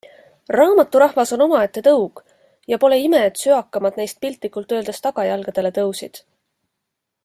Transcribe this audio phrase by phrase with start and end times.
[0.59, 2.23] Raamaturahvas on omaette tõug
[2.73, 6.23] ja pole ime, et söakamad neist piltlikult öeldes tagajalgadele tõusid.